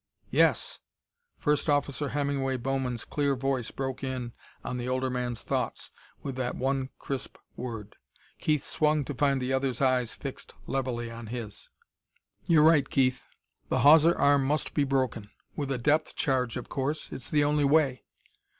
"Yes." 0.31 0.79
First 1.37 1.69
Officer 1.69 2.09
Hemingway 2.09 2.57
Bowman's 2.57 3.05
clear 3.05 3.35
voice 3.35 3.69
broke 3.69 4.03
in 4.03 4.33
on 4.65 4.79
the 4.79 4.89
older 4.89 5.11
man's 5.11 5.43
thoughts 5.43 5.91
with 6.23 6.35
that 6.37 6.55
one 6.55 6.89
crisp 6.97 7.37
word. 7.55 7.97
Keith 8.39 8.65
swung 8.65 9.05
to 9.05 9.13
find 9.13 9.39
the 9.39 9.53
other's 9.53 9.79
eyes 9.79 10.11
fixed 10.15 10.55
levelly 10.65 11.11
on 11.11 11.27
his. 11.27 11.69
"You're 12.47 12.63
right, 12.63 12.89
Keith. 12.89 13.27
The 13.69 13.81
hawser 13.81 14.17
arm 14.17 14.43
must 14.43 14.73
be 14.73 14.85
broken; 14.85 15.29
with 15.55 15.69
a 15.71 15.77
depth 15.77 16.15
charge, 16.15 16.57
of 16.57 16.67
course. 16.67 17.11
It's 17.11 17.29
the 17.29 17.43
only 17.43 17.63
way. 17.65 18.03